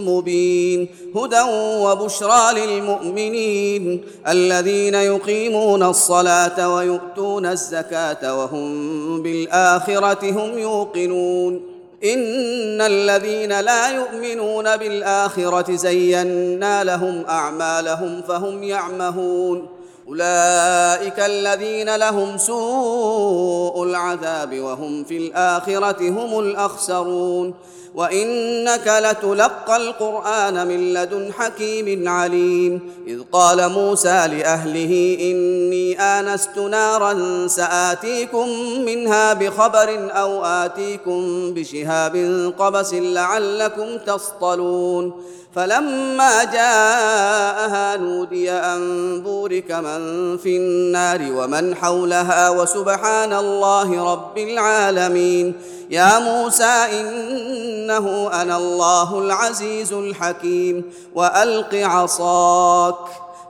مبين. 0.09 0.89
هدى 1.17 1.41
وبشرى 1.81 2.67
للمؤمنين. 2.67 4.03
الذين 4.29 4.95
يقيمون 4.95 5.83
الصلاة 5.83 6.75
ويؤتون 6.75 7.47
الزكاة 7.47 8.41
وهم 8.41 9.23
بالآخرة 9.23 10.31
هم 10.31 10.59
يوقنون. 10.59 11.74
إن 12.05 12.81
الذين 12.81 13.61
لا 13.61 13.91
يؤمنون 13.91 14.77
بالآخرة 14.77 15.77
زينا 15.77 16.85
لهم 16.85 17.25
أعمالهم 17.29 18.23
فهم 18.29 18.63
يعمهون. 18.63 19.69
أولئك 20.09 21.21
الذين 21.21 21.97
لهم 21.97 22.39
سوء 22.39 23.85
العذاب 23.85 24.61
وهم 24.61 25.05
في 25.05 25.17
الآخرة 25.17 26.09
هم 26.09 26.39
الأخسرون. 26.39 27.55
وانك 27.95 28.87
لتلقى 28.87 29.77
القران 29.77 30.67
من 30.67 30.95
لدن 30.95 31.33
حكيم 31.33 32.09
عليم. 32.09 32.81
اذ 33.07 33.21
قال 33.33 33.69
موسى 33.69 34.09
لاهله 34.09 35.17
اني 35.21 36.01
انست 36.01 36.59
نارا 36.59 37.47
ساتيكم 37.49 38.49
منها 38.87 39.33
بخبر 39.33 40.11
أو 40.11 40.45
اتيكم 40.45 41.55
بشهاب 41.55 42.17
قبس 42.59 42.95
لعلكم 42.95 43.99
تصطلون. 44.07 45.25
فلما 45.55 46.45
جاءها 46.45 47.97
نودي 47.97 48.51
ان 48.51 49.21
بورك 49.21 49.73
من 49.73 50.37
في 50.37 50.57
النار 50.57 51.21
ومن 51.33 51.75
حولها 51.75 52.51
وسبحان 52.51 53.33
الله 53.33 54.13
رب 54.13 54.39
العالمين. 54.39 55.55
يا 55.95 56.19
موسى 56.19 56.75
إنه 57.01 58.31
أنا 58.33 58.57
الله 58.57 59.19
العزيز 59.19 59.93
الحكيم 59.93 60.93
وألق 61.15 61.75
عصاك. 61.75 62.95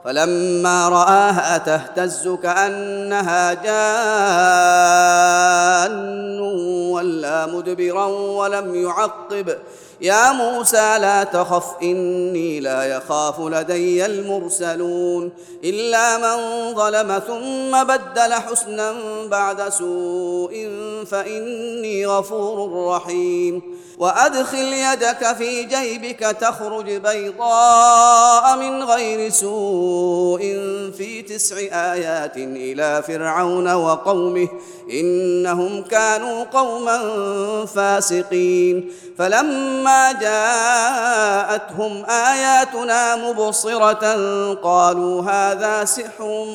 فلما 0.05 0.89
رآها 0.89 1.57
تهتز 1.57 2.27
كأنها 2.43 3.53
جان 5.93 6.39
ولا 6.91 7.45
مدبرا 7.45 8.05
ولم 8.05 8.75
يعقب. 8.75 9.57
يا 10.01 10.31
موسى 10.31 10.97
لا 10.99 11.23
تخف 11.23 11.65
إني 11.83 12.59
لا 12.59 12.83
يخاف 12.83 13.39
لدي 13.39 14.05
المرسلون. 14.05 15.31
إلا 15.63 16.17
من 16.17 16.37
ظلم 16.75 17.21
ثم 17.27 17.83
بدل 17.83 18.33
حسنا 18.33 18.93
بعد 19.31 19.69
سوء 19.69 20.69
فإني 21.05 22.05
غفور 22.05 22.87
رحيم. 22.95 23.61
وأدخل 23.97 24.73
يدك 24.73 25.35
في 25.37 25.63
جيبك 25.63 26.19
تخرج 26.19 26.91
بيضاء 26.91 28.57
من 28.57 28.83
غير 28.83 29.29
سوء. 29.29 30.14
تسع 31.35 31.57
آيات 31.93 32.37
إلى 32.37 33.03
فرعون 33.07 33.73
وقومه 33.73 34.47
إنهم 34.91 35.81
كانوا 35.81 36.43
قوما 36.43 36.99
فاسقين. 37.65 38.91
فلما 39.17 40.11
جاءتهم 40.11 42.05
آياتنا 42.05 43.15
مبصرة 43.15 44.05
قالوا 44.53 45.21
هذا 45.21 45.85
سحر 45.85 46.45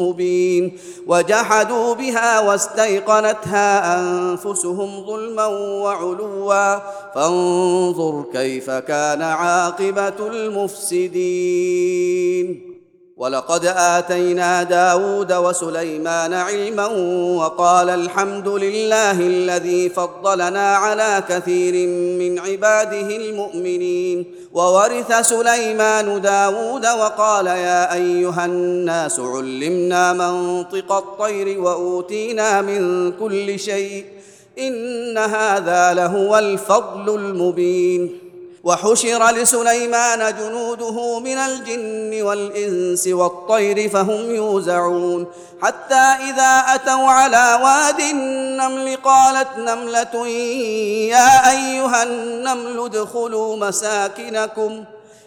مبين. 0.00 0.78
وجحدوا 1.06 1.94
بها 1.94 2.40
واستيقنتها 2.40 4.00
أنفسهم 4.00 5.06
ظلما 5.06 5.46
وعلوا. 5.46 6.78
فانظر 7.14 8.24
كيف 8.32 8.70
كان 8.70 9.22
عاقبة 9.22 10.26
المفسدين. 10.26 11.08
ولقد 13.18 13.64
آتينا 13.76 14.62
داود 14.62 15.32
وسليمان 15.32 16.34
علما 16.34 16.86
وقال 17.36 17.90
الحمد 17.90 18.48
لله 18.48 19.20
الذي 19.20 19.88
فضلنا 19.88 20.76
على 20.76 21.22
كثير 21.28 21.88
من 22.18 22.38
عباده 22.38 23.16
المؤمنين. 23.16 24.34
وورث 24.52 25.12
سليمان 25.20 26.20
داود 26.20 26.86
وقال 26.86 27.46
يا 27.46 27.94
أيها 27.94 28.44
الناس 28.44 29.20
علمنا 29.20 30.12
منطق 30.12 30.92
الطير 30.92 31.60
وأوتينا 31.60 32.62
من 32.62 33.12
كل 33.12 33.58
شيء. 33.58 34.04
إن 34.58 35.18
هذا 35.18 35.94
لهو 35.94 36.38
الفضل 36.38 37.14
المبين. 37.14 38.27
وحشر 38.68 39.30
لسليمان 39.30 40.34
جنوده 40.38 41.18
من 41.18 41.38
الجن 41.38 42.22
والإنس 42.22 43.08
والطير 43.08 43.88
فهم 43.88 44.34
يوزعون. 44.34 45.26
حتى 45.62 46.04
إذا 46.28 46.52
أتوا 46.74 47.08
على 47.18 47.60
واد 47.64 48.00
النمل 48.00 48.96
قالت 48.96 49.48
نملة 49.58 50.26
يا 51.08 51.50
أيها 51.50 52.02
النمل 52.02 52.78
ادخلوا 52.84 53.56
مساكنكم. 53.56 54.84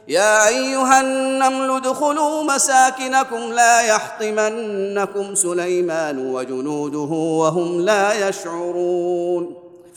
يا 0.07 0.47
أيها 0.47 1.01
النمل 1.01 1.71
ادخلوا 1.71 2.43
مساكنكم 2.43 3.53
لا 3.53 3.81
يحطمنكم 3.81 5.35
سليمان 5.35 6.33
وجنوده 6.33 7.13
وهم 7.41 7.81
لا 7.81 8.29
يشعرون. 8.29 9.70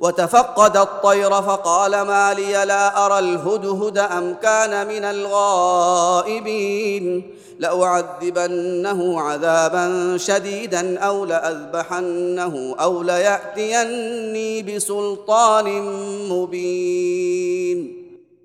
وتفقد 0.00 0.76
الطير 0.76 1.30
فقال 1.30 1.90
ما 1.90 2.34
لي 2.34 2.52
لا 2.64 3.06
أرى 3.06 3.18
الهدهد 3.18 3.98
أم 3.98 4.34
كان 4.42 4.86
من 4.86 5.04
الغائبين 5.04 6.54
لأعذبنه 7.58 9.20
عذابا 9.20 10.16
شديدا 10.16 10.98
أو 10.98 11.24
لأذبحنه 11.24 12.76
أو 12.80 13.02
ليأتيني 13.02 14.62
بسلطان 14.62 15.82
مبين. 16.28 17.96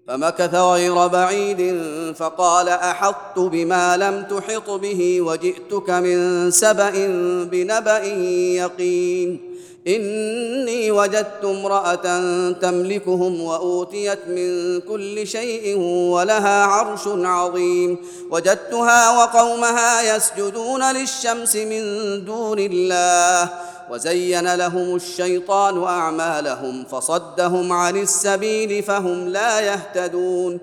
فمكث 0.08 0.56
غير 0.56 1.08
بعيد 1.08 1.84
فقال 2.16 2.70
أحطت 2.70 3.40
بما 3.40 3.98
لم 3.98 4.24
تحط 4.24 4.70
به 4.70 5.22
وجئتك 5.22 5.90
من 5.90 6.52
سبأ 6.52 6.94
بنبأ 7.52 8.04
يقين. 8.56 9.56
إني 9.88 10.92
وجدت 10.92 11.44
امرأة 11.44 12.06
تملكهم 12.52 13.42
وأوتيت 13.42 14.20
من 14.28 14.80
كل 14.82 15.28
شيء 15.28 15.78
ولها 15.78 16.64
عرش 16.64 17.08
عظيم. 17.08 17.98
وجدتها 18.32 19.18
وقومها 19.18 20.16
يسجدون 20.16 20.92
للشمس 20.92 21.56
من 21.56 21.84
دون 22.26 22.60
الله. 22.60 23.50
وزين 23.92 24.56
لهم 24.56 24.96
الشيطان 24.96 25.84
أعمالهم 25.84 26.86
فصدهم 26.92 27.72
عن 27.72 27.98
السبيل 27.98 28.84
فهم 28.84 29.28
لا 29.28 29.60
يهتدون. 29.60 30.60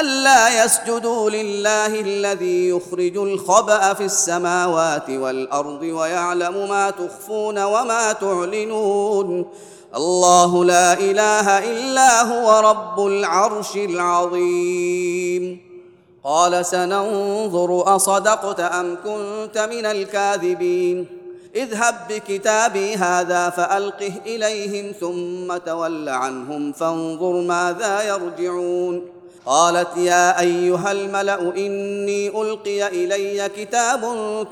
ألا 0.00 0.64
يسجدوا 0.64 1.30
لله 1.30 2.00
الذي 2.00 2.68
يخرج 2.68 3.16
الخبأ 3.16 3.94
في 3.94 4.04
السماوات 4.04 5.10
والأرض 5.10 5.82
ويعلم 5.82 6.68
ما 6.68 6.90
تخفون 6.90 7.64
وما 7.64 8.12
تعلنون. 8.12 9.46
الله 9.96 10.64
لا 10.64 10.92
إله 10.92 11.58
إلا 11.58 12.22
هو 12.22 12.70
رب 12.70 13.06
العرش 13.06 13.76
العظيم. 13.76 15.60
قال 16.24 16.66
سننظر 16.66 17.96
أصدقت 17.96 18.60
أم 18.60 18.96
كنت 19.04 19.58
من 19.58 19.86
الكاذبين. 19.86 21.25
اذهب 21.54 21.94
بكتابي 22.10 22.94
هذا 22.94 23.50
فألقه 23.50 24.12
إليهم 24.26 24.92
ثم 25.00 25.56
تول 25.56 26.08
عنهم 26.08 26.72
فانظر 26.72 27.40
ماذا 27.40 28.02
يرجعون. 28.02 29.02
قالت 29.46 29.96
يا 29.96 30.40
أيها 30.40 30.92
الملأ 30.92 31.40
إني 31.56 32.28
ألقي 32.28 32.88
إلي 32.88 33.48
كتاب 33.48 34.02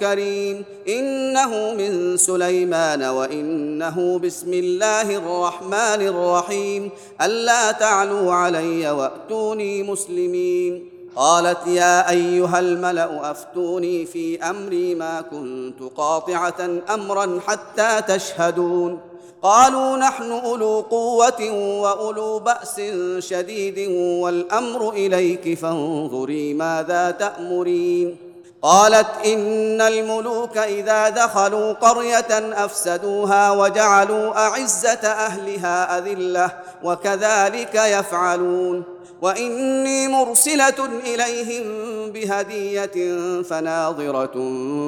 كريم 0.00 0.64
إنه 0.88 1.74
من 1.74 2.16
سليمان 2.16 3.02
وإنه 3.02 4.18
بسم 4.18 4.52
الله 4.52 5.16
الرحمن 5.16 6.00
الرحيم. 6.08 6.90
ألا 7.22 7.72
تعلوا 7.72 8.32
علي 8.32 8.90
وأتوني 8.90 9.82
مسلمين. 9.82 10.93
قالت 11.16 11.66
يا 11.66 12.10
أيها 12.10 12.58
الملأ 12.58 13.30
أفتوني 13.30 14.06
في 14.06 14.42
أمري 14.42 14.94
ما 14.94 15.20
كنت 15.20 15.82
قاطعة 15.96 16.70
أمرا 16.94 17.40
حتى 17.46 18.02
تشهدون. 18.08 19.00
قالوا 19.42 19.96
نحن 19.96 20.32
أولو 20.32 20.80
قوة 20.80 21.50
وأولو 21.80 22.38
بأس 22.38 22.80
شديد 23.18 23.88
والأمر 24.22 24.90
إليك 24.90 25.58
فانظري 25.58 26.54
ماذا 26.54 27.10
تأمرين. 27.10 28.16
قالت 28.62 29.06
إن 29.26 29.80
الملوك 29.80 30.56
إذا 30.56 31.08
دخلوا 31.08 31.72
قرية 31.72 32.64
أفسدوها 32.64 33.50
وجعلوا 33.50 34.46
أعزة 34.46 35.08
أهلها 35.08 35.98
أذلة 35.98 36.50
وكذلك 36.84 37.74
يفعلون. 37.74 38.93
وإني 39.22 40.08
مرسلة 40.08 40.88
إليهم 41.04 41.64
بهدية 42.12 42.96
فناظرة 43.42 44.34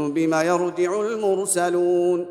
بم 0.08 0.34
يرجع 0.34 1.00
المرسلون. 1.00 2.26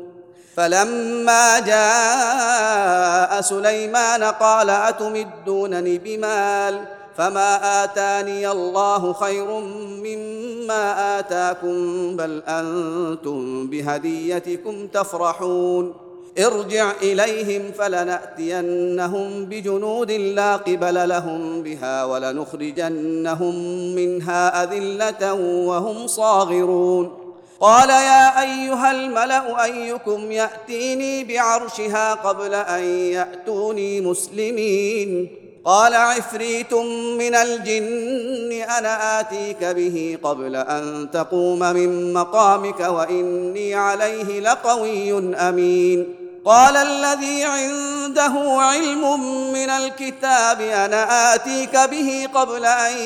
فلما 0.56 1.60
جاء 1.60 3.40
سليمان 3.40 4.22
قال 4.24 4.70
أتمدونني 4.70 5.98
بمال؟ 5.98 6.84
فما 7.16 7.84
آتاني 7.84 8.50
الله 8.50 9.12
خير 9.12 9.60
مما 10.04 11.18
آتاكم 11.18 12.16
بل 12.16 12.42
أنتم 12.48 13.66
بهديتكم 13.66 14.86
تفرحون. 14.86 16.05
ارجع 16.38 16.92
إليهم 17.02 17.62
فلنأتينهم 17.78 19.44
بجنود 19.44 20.10
لا 20.10 20.56
قبل 20.56 21.08
لهم 21.08 21.62
بها 21.62 22.04
ولنخرجنهم 22.04 23.54
منها 23.94 24.64
أذلة 24.64 25.32
وهم 25.66 26.06
صاغرون. 26.06 27.12
قال 27.60 27.90
يا 27.90 28.42
أيها 28.42 28.90
الملأ 28.90 29.64
أيكم 29.64 30.32
يأتيني 30.32 31.24
بعرشها 31.24 32.14
قبل 32.14 32.54
أن 32.54 32.84
يأتوني 32.84 34.00
مسلمين. 34.00 35.28
قال 35.64 35.94
عفريت 35.94 36.74
من 37.18 37.34
الجن 37.34 38.52
أنا 38.52 39.20
آتيك 39.20 39.64
به 39.64 40.18
قبل 40.22 40.56
أن 40.56 41.08
تقوم 41.12 41.58
من 41.58 42.12
مقامك 42.12 42.80
وإني 42.80 43.74
عليه 43.74 44.40
لقوي 44.40 45.34
أمين. 45.34 46.25
قال 46.46 46.76
الذي 46.76 47.44
عنده 47.44 48.32
علم 48.62 49.20
من 49.52 49.70
الكتاب 49.70 50.60
أنا 50.60 51.34
آتيك 51.34 51.76
به 51.76 52.28
قبل 52.34 52.64
أن 52.64 52.96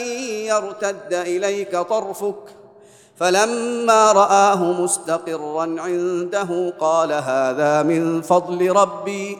يرتد 0.45 1.13
إليك 1.13 1.77
طرفك؟ 1.77 2.35
فلما 3.17 4.13
رآه 4.13 4.73
مستقرا 4.73 5.63
عنده 5.79 6.73
قال 6.81 7.13
هذا 7.13 7.83
من 7.83 8.23
فضل 8.23 8.71
ربي 8.71 9.39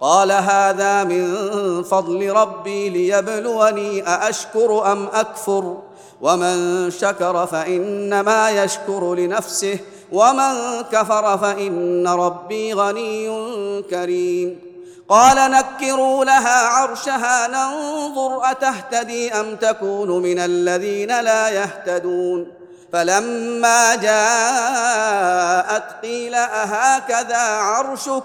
قال 0.00 0.32
هذا 0.32 1.04
من 1.04 1.82
فضل 1.82 2.30
ربي 2.30 2.88
ليبلوني 2.88 4.08
أأشكر 4.08 4.92
أم 4.92 5.06
أكفر؟ 5.06 5.78
ومن 6.20 6.90
شكر 6.90 7.46
فإنما 7.46 8.50
يشكر 8.50 9.14
لنفسه. 9.14 9.78
ومن 10.12 10.82
كفر 10.92 11.38
فإن 11.38 12.08
ربي 12.08 12.74
غني 12.74 13.28
كريم. 13.82 14.60
قال 15.08 15.50
نكروا 15.50 16.24
لها 16.24 16.66
عرشها 16.66 17.48
ننظر 17.48 18.50
أتهتدي 18.50 19.32
أم 19.32 19.56
تكون 19.56 20.22
من 20.22 20.38
الذين 20.38 21.20
لا 21.20 21.48
يهتدون. 21.48 22.52
فلما 22.92 23.94
جاءت 23.94 25.84
قيل 26.02 26.34
أهكذا 26.34 27.42
عرشك؟ 27.42 28.24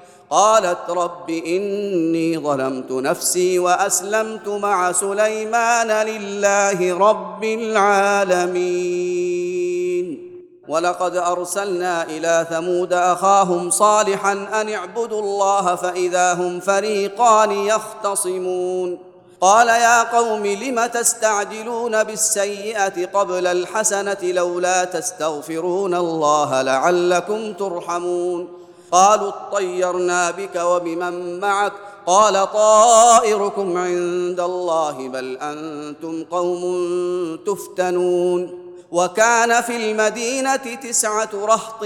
قالت 0.31 0.89
رب 0.89 1.29
إني 1.29 2.37
ظلمت 2.37 2.91
نفسي 2.91 3.59
وأسلمت 3.59 4.47
مع 4.47 4.91
سليمان 4.91 6.07
لله 6.07 6.97
رب 6.97 7.43
العالمين. 7.43 9.11
ولقد 10.67 11.17
أرسلنا 11.17 12.03
إلى 12.03 12.47
ثمود 12.49 12.93
أخاهم 12.93 13.69
صالحا 13.69 14.31
أن 14.31 14.69
اعبدوا 14.69 15.21
الله 15.21 15.75
فإذا 15.75 16.33
هم 16.33 16.59
فريقان 16.59 17.51
يختصمون. 17.51 18.97
قال 19.41 19.67
يا 19.67 20.03
قوم 20.03 20.45
لم 20.47 20.85
تستعجلون 20.85 22.03
بالسيئة 22.03 23.05
قبل 23.05 23.47
الحسنة 23.47 24.17
لولا 24.23 24.83
تستغفرون 24.83 25.93
الله 25.93 26.61
لعلكم 26.61 27.53
ترحمون. 27.53 28.60
قالوا 28.91 29.29
اطيرنا 29.29 30.31
بك 30.31 30.55
وبمن 30.55 31.39
معك. 31.39 31.73
قال 32.05 32.51
طائركم 32.53 33.77
عند 33.77 34.39
الله 34.39 35.07
بل 35.07 35.37
أنتم 35.41 36.23
قوم 36.31 36.61
تفتنون. 37.45 38.60
وكان 38.91 39.61
في 39.61 39.75
المدينة 39.75 40.55
تسعة 40.55 41.29
رهط 41.33 41.83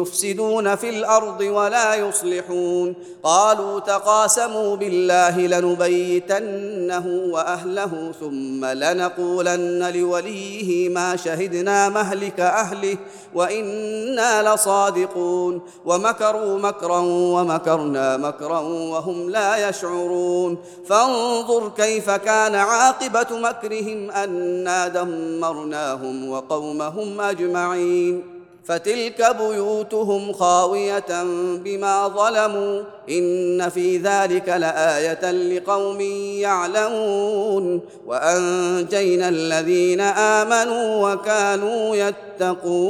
يفسدون 0.00 0.76
في 0.76 0.90
الأرض 0.90 1.40
ولا 1.40 1.94
يصلحون. 1.94 2.94
قالوا 3.22 3.80
تقاسموا 3.80 4.76
بالله 4.76 5.38
لنبيتنه 5.38 7.06
وأهله 7.32 8.12
ثم 8.20 8.64
لنقولن 8.64 9.92
لوليه 9.94 10.88
ما 10.88 11.16
شهدنا 11.16 11.88
مهلك 11.88 12.40
أهله 12.40 12.96
وإنا 13.34 14.54
لصادقون. 14.54 15.60
ومكروا 15.84 16.58
مكرا 16.58 16.98
ومكرنا 17.06 18.16
مكرا 18.16 18.60
وهم 18.60 19.30
لا 19.30 19.68
يشعرون. 19.68 20.58
فانظر 20.88 21.68
كيف 21.76 22.10
كان 22.10 22.54
عاقبة 22.54 23.38
مكرهم 23.38 24.10
أنا 24.10 24.88
دمرناهم 24.88 26.30
وقومهم 26.50 27.20
أجمعين 27.20 28.22
فتلك 28.64 29.36
بيوتهم 29.38 30.32
خاوية 30.32 31.22
بما 31.64 32.08
ظلموا 32.08 32.82
إن 33.10 33.68
في 33.68 33.98
ذلك 33.98 34.48
لآية 34.48 35.30
لقوم 35.30 36.00
يعلمون 36.40 37.80
وأنجينا 38.06 39.28
الذين 39.28 40.00
آمنوا 40.00 41.12
وكانوا 41.12 41.96
يتقون 41.96 42.88